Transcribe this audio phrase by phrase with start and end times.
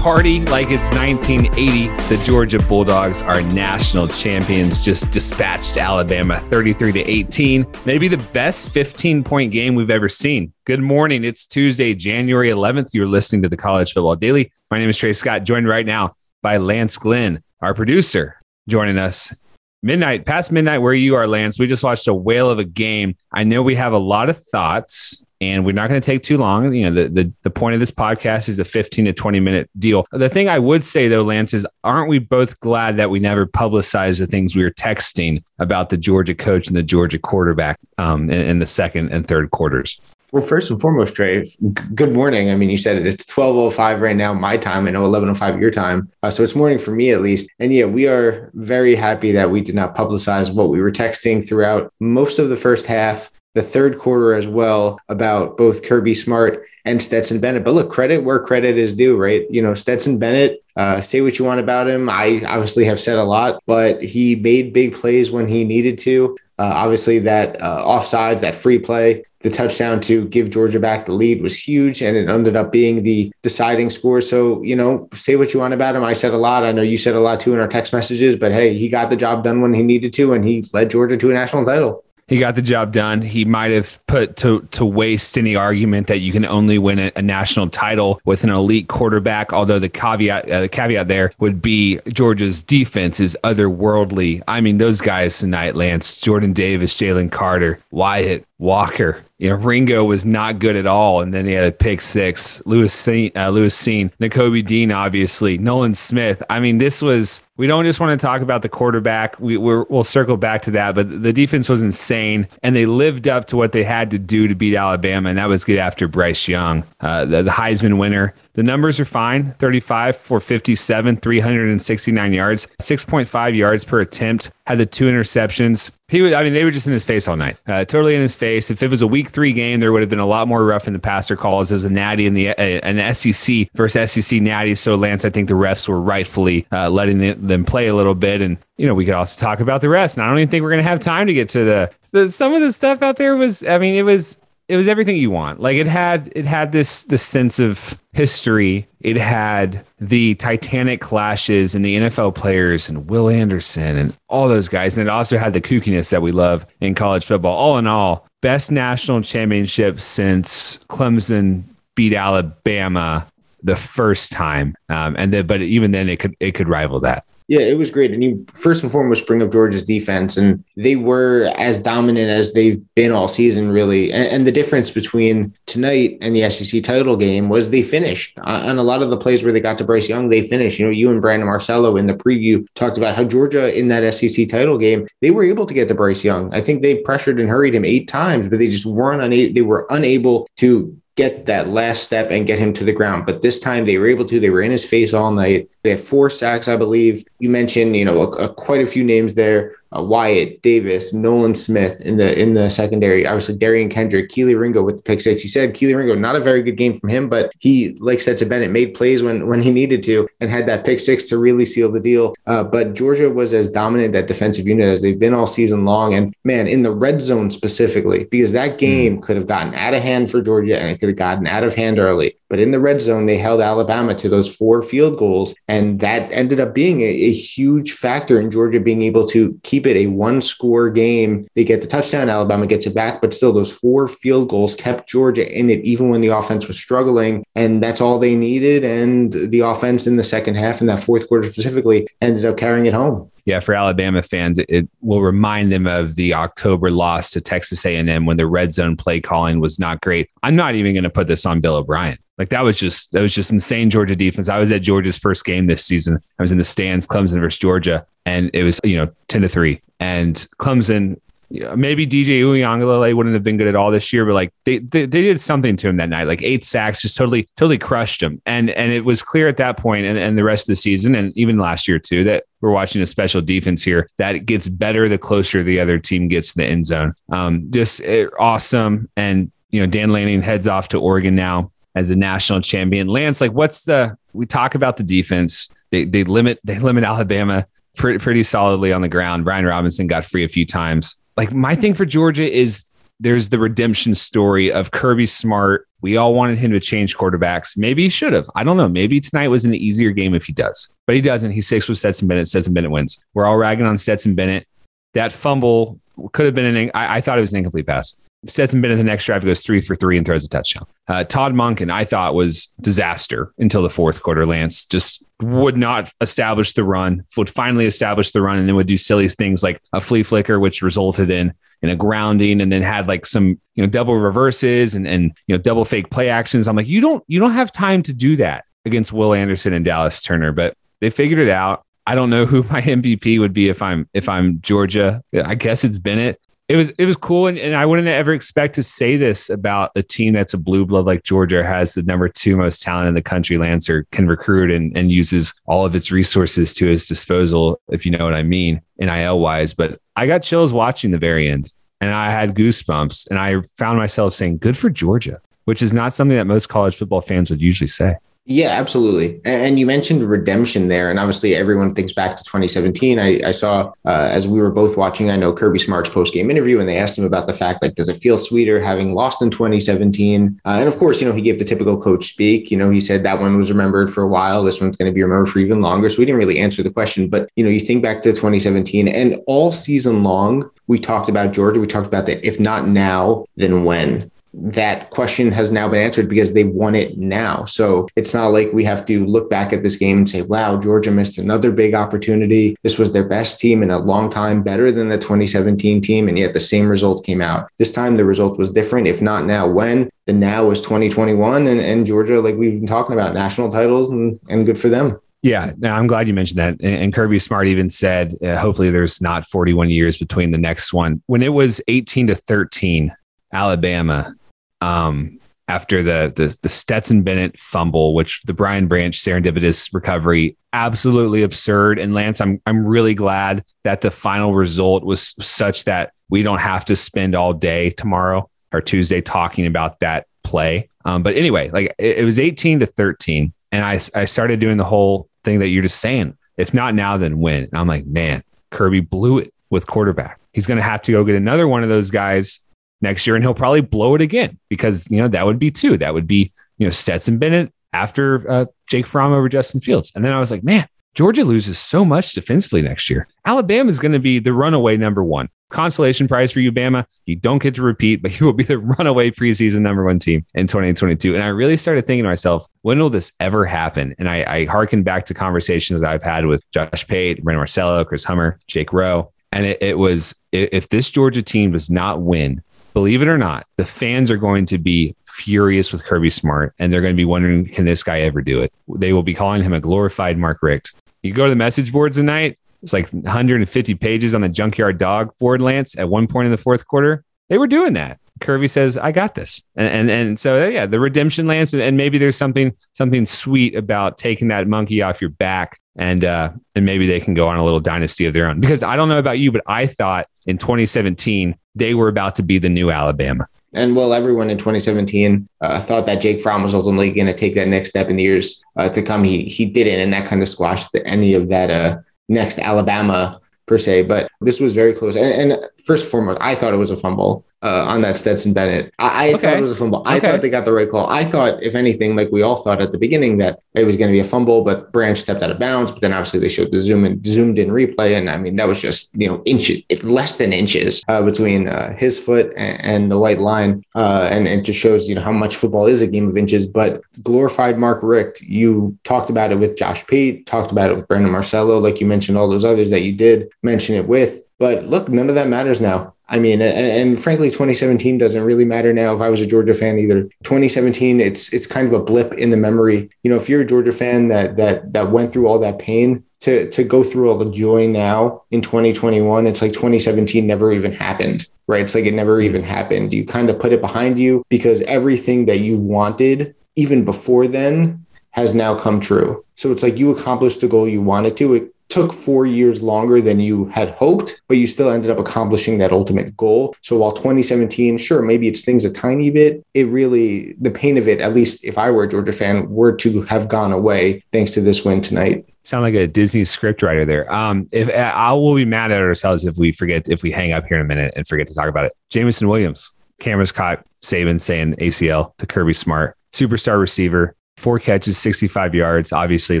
[0.00, 1.88] Party like it's 1980.
[2.08, 4.82] The Georgia Bulldogs are national champions.
[4.82, 7.66] Just dispatched Alabama 33 to 18.
[7.84, 10.54] Maybe the best 15 point game we've ever seen.
[10.64, 11.22] Good morning.
[11.22, 12.94] It's Tuesday, January 11th.
[12.94, 14.50] You're listening to the College Football Daily.
[14.70, 18.40] My name is Trey Scott, joined right now by Lance Glinn, our producer,
[18.70, 19.34] joining us
[19.82, 21.58] midnight, past midnight, where you are, Lance.
[21.58, 23.16] We just watched a whale of a game.
[23.34, 26.36] I know we have a lot of thoughts and we're not going to take too
[26.36, 26.72] long.
[26.74, 29.70] You know, the, the, the point of this podcast is a 15 to 20 minute
[29.78, 30.06] deal.
[30.12, 33.46] The thing I would say though, Lance, is aren't we both glad that we never
[33.46, 38.30] publicized the things we were texting about the Georgia coach and the Georgia quarterback um,
[38.30, 40.00] in, in the second and third quarters?
[40.32, 41.58] Well, first and foremost, Trey, g-
[41.92, 42.50] good morning.
[42.50, 43.06] I mean, you said it.
[43.06, 44.86] It's 12.05 right now, my time.
[44.86, 46.08] I know 11.05 your time.
[46.22, 47.50] Uh, so it's morning for me at least.
[47.58, 51.46] And yeah, we are very happy that we did not publicize what we were texting
[51.46, 56.66] throughout most of the first half, the third quarter as well, about both Kirby Smart
[56.84, 57.64] and Stetson Bennett.
[57.64, 59.44] But look, credit where credit is due, right?
[59.50, 62.08] You know, Stetson Bennett, uh, say what you want about him.
[62.08, 66.36] I obviously have said a lot, but he made big plays when he needed to.
[66.58, 71.12] Uh, obviously, that uh, offsides, that free play, the touchdown to give Georgia back the
[71.12, 74.20] lead was huge, and it ended up being the deciding score.
[74.20, 76.04] So, you know, say what you want about him.
[76.04, 76.64] I said a lot.
[76.64, 79.10] I know you said a lot too in our text messages, but hey, he got
[79.10, 82.04] the job done when he needed to, and he led Georgia to a national title
[82.30, 83.20] he got the job done.
[83.20, 87.12] He might have put to to waste any argument that you can only win a,
[87.16, 89.52] a national title with an elite quarterback.
[89.52, 94.42] Although the caveat uh, the caveat there would be Georgia's defense is otherworldly.
[94.46, 99.24] I mean, those guys tonight: Lance, Jordan Davis, Jalen Carter, Wyatt, Walker.
[99.38, 102.64] You know, Ringo was not good at all, and then he had a pick six.
[102.66, 106.42] Lewis Cine, uh, Lewis Cine, Nakobe Dean, obviously, Nolan Smith.
[106.50, 107.42] I mean, this was.
[107.56, 109.40] We don't just want to talk about the quarterback.
[109.40, 113.28] We we will circle back to that, but the defense was insane, and they lived
[113.28, 116.06] up to what they had to do to beat Alabama, and that was get after
[116.06, 118.34] Bryce Young, uh, the, the Heisman winner.
[118.54, 124.86] The numbers are fine 35 for 57, 369 yards, 6.5 yards per attempt, had the
[124.86, 125.90] two interceptions.
[126.08, 128.20] He would, I mean, they were just in his face all night, uh, totally in
[128.20, 128.70] his face.
[128.70, 130.88] If it was a week three game, there would have been a lot more rough
[130.88, 131.70] in the passer calls.
[131.70, 134.74] It was a natty in the uh, an SEC versus SEC natty.
[134.74, 138.16] So Lance, I think the refs were rightfully uh, letting the, them play a little
[138.16, 140.18] bit, and you know we could also talk about the rest.
[140.18, 142.52] And I don't even think we're gonna have time to get to the, the some
[142.52, 143.62] of the stuff out there was.
[143.64, 144.38] I mean, it was
[144.70, 145.60] it was everything you want.
[145.60, 148.86] Like it had it had this this sense of history.
[149.00, 154.68] It had the Titanic clashes and the NFL players and Will Anderson and all those
[154.68, 154.96] guys.
[154.96, 157.56] And it also had the kookiness that we love in college football.
[157.56, 161.64] All in all, best national championship since Clemson
[161.96, 163.26] beat Alabama
[163.64, 164.76] the first time.
[164.88, 167.24] Um, and then, but even then, it could it could rival that.
[167.50, 168.12] Yeah, it was great.
[168.12, 172.52] And you first and foremost bring up Georgia's defense, and they were as dominant as
[172.52, 174.12] they've been all season, really.
[174.12, 178.62] And, and the difference between tonight and the SEC title game was they finished uh,
[178.66, 180.28] on a lot of the plays where they got to Bryce Young.
[180.28, 180.78] They finished.
[180.78, 184.08] You know, you and Brandon Marcello in the preview talked about how Georgia in that
[184.14, 186.54] SEC title game they were able to get to Bryce Young.
[186.54, 189.54] I think they pressured and hurried him eight times, but they just weren't unable.
[189.54, 193.26] They were unable to get that last step and get him to the ground.
[193.26, 194.40] But this time they were able to.
[194.40, 195.68] They were in his face all night.
[195.82, 197.24] They had four sacks, I believe.
[197.38, 201.54] You mentioned, you know, a, a, quite a few names there: uh, Wyatt Davis, Nolan
[201.54, 203.26] Smith in the in the secondary.
[203.26, 205.42] Obviously, Derion Kendrick, Kelee Ringo with the pick six.
[205.42, 208.48] You said Kelee Ringo, not a very good game from him, but he, like Stetson
[208.48, 211.64] Bennett, made plays when when he needed to and had that pick six to really
[211.64, 212.34] seal the deal.
[212.46, 216.14] Uh, but Georgia was as dominant that defensive unit as they've been all season long.
[216.14, 219.22] And man, in the red zone specifically, because that game mm.
[219.22, 221.74] could have gotten out of hand for Georgia and it could have gotten out of
[221.74, 222.34] hand early.
[222.48, 225.54] But in the red zone, they held Alabama to those four field goals.
[225.68, 229.79] And that ended up being a, a huge factor in Georgia being able to keep
[229.86, 231.46] it a one score game.
[231.54, 235.08] They get the touchdown, Alabama gets it back, but still, those four field goals kept
[235.08, 237.44] Georgia in it, even when the offense was struggling.
[237.54, 238.84] And that's all they needed.
[238.84, 242.86] And the offense in the second half, in that fourth quarter specifically, ended up carrying
[242.86, 247.40] it home yeah, for Alabama fans, it will remind them of the October loss to
[247.40, 250.30] Texas A&M when the red zone play calling was not great.
[250.44, 252.16] I'm not even going to put this on Bill O'Brien.
[252.38, 254.48] Like that was just that was just insane Georgia defense.
[254.48, 256.20] I was at Georgia's first game this season.
[256.38, 259.48] I was in the stands, Clemson versus Georgia, and it was you know ten to
[259.48, 259.82] three.
[259.98, 261.20] And Clemson
[261.52, 264.78] yeah, maybe DJ Uiagalelei wouldn't have been good at all this year, but like they,
[264.78, 268.22] they, they did something to him that night, like eight sacks, just totally totally crushed
[268.22, 268.40] him.
[268.46, 271.16] And and it was clear at that point and, and the rest of the season
[271.16, 275.08] and even last year too that we're watching a special defense here that gets better
[275.08, 277.14] the closer the other team gets to the end zone.
[277.32, 279.08] Um, just it, eh, awesome.
[279.16, 283.08] And you know Dan Lanning heads off to Oregon now as a national champion.
[283.08, 285.68] Lance, like what's the we talk about the defense.
[285.90, 289.44] They they limit they limit Alabama pretty pretty solidly on the ground.
[289.44, 292.84] Brian Robinson got free a few times like my thing for Georgia is
[293.18, 295.88] there's the redemption story of Kirby Smart.
[296.02, 297.78] We all wanted him to change quarterbacks.
[297.78, 298.46] Maybe he should have.
[298.56, 298.90] I don't know.
[298.90, 301.50] Maybe tonight was an easier game if he does, but he doesn't.
[301.50, 302.48] He sticks with Stetson Bennett.
[302.48, 303.18] Stetson Bennett wins.
[303.32, 304.68] We're all ragging on Stetson Bennett.
[305.14, 305.98] That fumble
[306.32, 306.90] could have been an.
[306.92, 308.16] I, I thought it was an incomplete pass.
[308.46, 310.86] Stetson Bennett the next drive goes three for three and throws a touchdown.
[311.08, 314.46] Uh, Todd Monken, I thought was disaster until the fourth quarter.
[314.46, 318.86] Lance just would not establish the run, would finally establish the run, and then would
[318.86, 321.52] do silly things like a flea flicker, which resulted in
[321.82, 325.54] in a grounding, and then had like some you know double reverses and and you
[325.54, 326.66] know double fake play actions.
[326.66, 329.84] I'm like, you don't you don't have time to do that against Will Anderson and
[329.84, 331.84] Dallas Turner, but they figured it out.
[332.06, 335.22] I don't know who my MVP would be if I'm if I'm Georgia.
[335.44, 336.40] I guess it's Bennett
[336.70, 337.48] it was it was cool.
[337.48, 340.86] And, and, i wouldn't ever expect to say this about a team that's a blue
[340.86, 344.70] blood like georgia has the number two most talent in the country lancer can recruit
[344.70, 348.42] and, and uses all of its resources to his disposal if you know what i
[348.42, 349.74] mean nil wise.
[349.74, 353.98] But i got chills watching the very end and i had goosebumps and i found
[353.98, 357.60] myself saying good for georgia which is not something that most college football fans would
[357.60, 358.14] usually say
[358.46, 359.40] yeah, absolutely.
[359.44, 363.18] And you mentioned redemption there, and obviously everyone thinks back to 2017.
[363.18, 366.50] I, I saw uh, as we were both watching, I know Kirby Smart's post game
[366.50, 369.42] interview, and they asked him about the fact like, does it feel sweeter having lost
[369.42, 370.60] in 2017?
[370.64, 372.70] Uh, and of course, you know, he gave the typical coach speak.
[372.70, 374.62] You know, he said that one was remembered for a while.
[374.62, 376.08] This one's going to be remembered for even longer.
[376.08, 379.06] So we didn't really answer the question, but you know, you think back to 2017,
[379.06, 381.78] and all season long we talked about Georgia.
[381.78, 382.44] We talked about that.
[382.44, 384.30] If not now, then when?
[384.52, 387.64] That question has now been answered because they've won it now.
[387.64, 390.78] So it's not like we have to look back at this game and say, wow,
[390.78, 392.76] Georgia missed another big opportunity.
[392.82, 396.28] This was their best team in a long time, better than the 2017 team.
[396.28, 397.70] And yet the same result came out.
[397.78, 399.06] This time the result was different.
[399.06, 400.10] If not now, when?
[400.26, 401.66] The now was 2021.
[401.66, 405.20] And, and Georgia, like we've been talking about, national titles and, and good for them.
[405.42, 406.80] Yeah, no, I'm glad you mentioned that.
[406.82, 410.92] And, and Kirby Smart even said, uh, hopefully, there's not 41 years between the next
[410.92, 411.22] one.
[411.26, 413.14] When it was 18 to 13,
[413.52, 414.34] Alabama,
[414.80, 415.38] um,
[415.68, 421.98] after the, the the Stetson Bennett fumble, which the Brian Branch serendipitous recovery, absolutely absurd.
[421.98, 426.58] And Lance, I'm I'm really glad that the final result was such that we don't
[426.58, 430.88] have to spend all day tomorrow or Tuesday talking about that play.
[431.04, 434.76] Um, but anyway, like it, it was 18 to 13, and I I started doing
[434.76, 436.36] the whole thing that you're just saying.
[436.56, 437.64] If not now, then when?
[437.64, 440.40] And I'm like, man, Kirby blew it with quarterback.
[440.52, 442.60] He's going to have to go get another one of those guys
[443.00, 445.96] next year, and he'll probably blow it again because you know that would be two.
[445.96, 450.24] That would be you know Stetson Bennett after uh, Jake Fromm over Justin Fields, and
[450.24, 453.26] then I was like, man, Georgia loses so much defensively next year.
[453.44, 455.48] Alabama is going to be the runaway number one.
[455.70, 457.04] Consolation prize for you, Bama.
[457.26, 460.44] You don't get to repeat, but you will be the runaway preseason number one team
[460.54, 461.34] in 2022.
[461.34, 464.14] And I really started thinking to myself, when will this ever happen?
[464.18, 468.24] And I, I harken back to conversations I've had with Josh Pate, Brandon Marcello, Chris
[468.24, 469.32] Hummer, Jake Rowe.
[469.52, 473.66] And it, it was if this Georgia team does not win believe it or not,
[473.76, 477.24] the fans are going to be furious with Kirby Smart and they're going to be
[477.24, 478.72] wondering, can this guy ever do it?
[478.96, 480.92] They will be calling him a glorified Mark Richt.
[481.22, 485.36] You go to the message boards tonight, it's like 150 pages on the junkyard dog
[485.38, 487.24] board, Lance, at one point in the fourth quarter.
[487.48, 488.20] They were doing that.
[488.40, 492.16] Kirby says, "I got this," and and, and so yeah, the redemption lance, and maybe
[492.16, 497.06] there's something something sweet about taking that monkey off your back, and uh, and maybe
[497.06, 498.60] they can go on a little dynasty of their own.
[498.60, 502.42] Because I don't know about you, but I thought in 2017 they were about to
[502.42, 503.46] be the new Alabama.
[503.72, 507.54] And well, everyone in 2017 uh, thought that Jake Fromm was ultimately going to take
[507.54, 509.22] that next step in the years uh, to come.
[509.24, 511.98] He he didn't, and that kind of squashed the, any of that uh,
[512.28, 514.02] next Alabama per se.
[514.02, 515.16] But this was very close.
[515.16, 518.52] And, and first and foremost, I thought it was a fumble uh, on that Stetson
[518.52, 518.92] Bennett.
[518.98, 519.42] I, I okay.
[519.42, 520.02] thought it was a fumble.
[520.06, 520.30] I okay.
[520.30, 521.06] thought they got the right call.
[521.08, 524.08] I thought, if anything, like we all thought at the beginning, that it was going
[524.08, 525.92] to be a fumble, but Branch stepped out of bounds.
[525.92, 528.68] But then obviously they showed the zoom and zoomed in replay, and I mean that
[528.68, 533.10] was just you know inches, less than inches uh, between uh, his foot and, and,
[533.10, 536.06] the white line, uh, and it just shows you know how much football is a
[536.06, 536.66] game of inches.
[536.66, 541.08] But glorified Mark Richt, you talked about it with Josh Pate, talked about it with
[541.08, 544.42] Brandon Marcello, like you mentioned all those others that you did mention it with.
[544.58, 546.14] But look, none of that matters now.
[546.30, 549.12] I mean, and, frankly, 2017 doesn't really matter now.
[549.12, 552.50] If I was a Georgia fan, either 2017, it's it's kind of a blip in
[552.50, 553.10] the memory.
[553.24, 556.24] You know, if you're a Georgia fan that that that went through all that pain,
[556.40, 560.92] to to go through all the joy now in 2021, it's like 2017 never even
[560.92, 561.48] happened.
[561.66, 561.82] Right.
[561.82, 563.12] It's like it never even happened.
[563.12, 568.04] You kind of put it behind you because everything that you've wanted even before then
[568.30, 569.44] has now come true.
[569.56, 571.54] So it's like you accomplished the goal you wanted to.
[571.54, 575.78] It took four years longer than you had hoped, but you still ended up accomplishing
[575.78, 576.74] that ultimate goal.
[576.80, 581.08] So while 2017, sure, maybe it's things a tiny bit, it really, the pain of
[581.08, 584.52] it, at least if I were a Georgia fan, were to have gone away thanks
[584.52, 585.44] to this win tonight.
[585.64, 587.30] Sound like a Disney script writer there.
[587.32, 590.64] Um, if I will be mad at ourselves if we forget, if we hang up
[590.66, 591.92] here in a minute and forget to talk about it.
[592.08, 598.74] Jameson Williams, cameras caught Saban saying ACL to Kirby Smart, superstar receiver, four catches, 65
[598.74, 599.12] yards.
[599.12, 599.60] Obviously,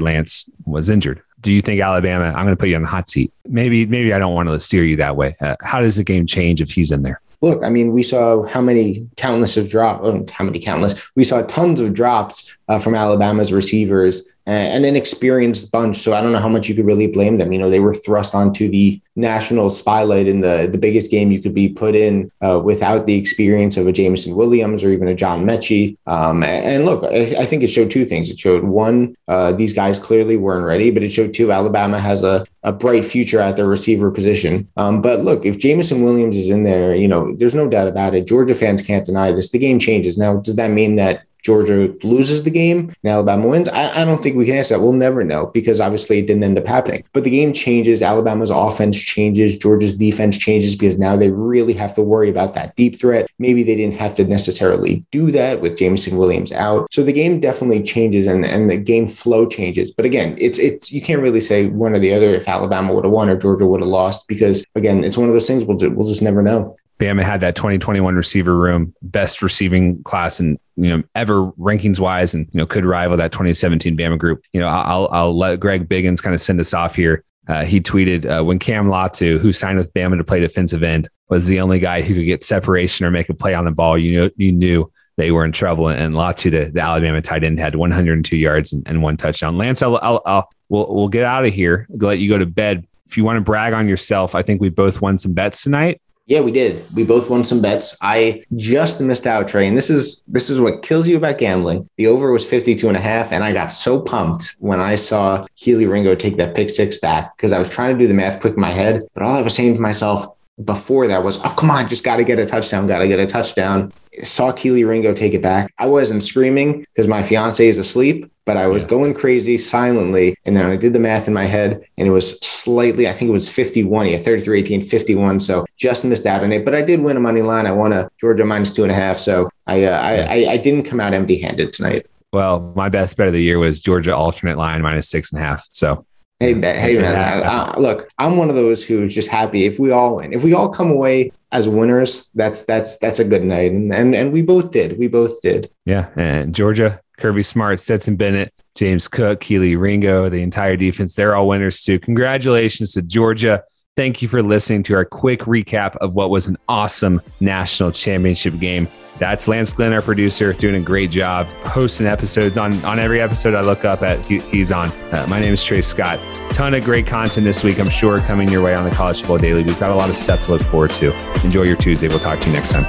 [0.00, 2.26] Lance was injured do you think Alabama?
[2.26, 3.32] I'm going to put you on the hot seat.
[3.48, 5.36] Maybe, maybe I don't want to steer you that way.
[5.40, 7.20] Uh, how does the game change if he's in there?
[7.42, 11.40] Look, I mean, we saw how many countless of drops, how many countless, we saw
[11.42, 15.98] tons of drops uh, from Alabama's receivers and an experienced bunch.
[15.98, 17.52] So I don't know how much you could really blame them.
[17.52, 21.40] You know, they were thrust onto the national spotlight in the, the biggest game you
[21.40, 25.14] could be put in uh, without the experience of a Jameson Williams or even a
[25.14, 25.96] John Metchie.
[26.06, 28.30] Um, and look, I, I, think it showed two things.
[28.30, 32.24] It showed one, uh, these guys clearly weren't ready, but it showed two, Alabama has
[32.24, 34.66] a, a bright future at their receiver position.
[34.76, 38.14] Um, but look, if Jameson Williams is in there, you know, there's no doubt about
[38.14, 38.26] it.
[38.26, 39.50] Georgia fans can't deny this.
[39.50, 40.18] The game changes.
[40.18, 43.68] Now, does that mean that Georgia loses the game and Alabama wins?
[43.68, 44.82] I, I, don't think we can answer that.
[44.82, 47.04] We'll never know because obviously it didn't end up happening.
[47.12, 48.02] But the game changes.
[48.02, 49.56] Alabama's offense changes.
[49.56, 53.30] Georgia's defense changes because now they really have to worry about that deep threat.
[53.38, 56.92] Maybe they didn't have to necessarily do that with Jameson Williams out.
[56.92, 59.90] So the game definitely changes and, and the game flow changes.
[59.90, 63.04] But again, it's it's you can't really say one or the other if Alabama would
[63.04, 65.76] have won or Georgia would have lost because again, it's one of those things we'll
[65.76, 66.76] just, we'll just never know.
[67.00, 72.34] Bama had that 2021 receiver room, best receiving class and you know ever rankings wise,
[72.34, 74.44] and you know could rival that 2017 Bama group.
[74.52, 77.24] You know, I'll I'll let Greg Biggins kind of send us off here.
[77.48, 81.08] Uh, he tweeted uh, when Cam Latu, who signed with Bama to play defensive end,
[81.30, 83.98] was the only guy who could get separation or make a play on the ball.
[83.98, 85.88] You know, you knew they were in trouble.
[85.88, 89.58] And Latu, the, the Alabama tight end, had 102 yards and, and one touchdown.
[89.58, 91.86] Lance, I'll, I'll, I'll we'll we'll get out of here.
[91.90, 92.86] let you go to bed.
[93.06, 96.00] If you want to brag on yourself, I think we both won some bets tonight.
[96.30, 96.84] Yeah, we did.
[96.94, 97.96] We both won some bets.
[98.00, 99.66] I just missed out, Trey.
[99.66, 101.88] And this is this is what kills you about gambling.
[101.96, 103.32] The over was 52 and a half.
[103.32, 107.36] And I got so pumped when I saw Kelee Ringo take that pick six back
[107.36, 109.02] because I was trying to do the math quick in my head.
[109.12, 110.24] But all I was saying to myself
[110.64, 113.18] before that was, oh, come on, just got to get a touchdown, got to get
[113.18, 113.92] a touchdown.
[114.22, 115.72] Saw Kelee Ringo take it back.
[115.78, 118.90] I wasn't screaming because my fiance is asleep, but I was yeah.
[118.90, 120.34] going crazy silently.
[120.44, 123.28] And then I did the math in my head and it was slightly, I think
[123.28, 124.08] it was 51.
[124.08, 125.40] Yeah, 33 18, 51.
[125.40, 126.64] So just missed out on it.
[126.64, 127.66] But I did win a money line.
[127.66, 129.18] I won a Georgia minus two and a half.
[129.18, 132.06] So I, uh, I, I didn't come out empty handed tonight.
[132.32, 135.44] Well, my best bet of the year was Georgia alternate line minus six and a
[135.44, 135.66] half.
[135.72, 136.04] So
[136.40, 137.16] Hey, hey, man.
[137.16, 140.32] I, I, look, I'm one of those who's just happy if we all win.
[140.32, 144.14] If we all come away as winners, that's that's that's a good night, and and
[144.14, 144.98] and we both did.
[144.98, 145.70] We both did.
[145.84, 151.36] Yeah, and Georgia, Kirby Smart, Stetson Bennett, James Cook, Kelee Ringo, the entire defense, they're
[151.36, 151.98] all winners too.
[151.98, 153.62] Congratulations to Georgia.
[153.96, 158.58] Thank you for listening to our quick recap of what was an awesome national championship
[158.58, 158.88] game.
[159.18, 162.56] That's Lance Glinn, our producer, doing a great job hosting episodes.
[162.56, 164.88] On on every episode I look up at, he, he's on.
[165.12, 166.18] Uh, my name is Trey Scott.
[166.54, 169.38] Ton of great content this week, I'm sure, coming your way on the College Football
[169.38, 169.64] Daily.
[169.64, 171.12] We've got a lot of stuff to look forward to.
[171.44, 172.08] Enjoy your Tuesday.
[172.08, 172.86] We'll talk to you next time.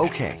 [0.00, 0.40] Okay,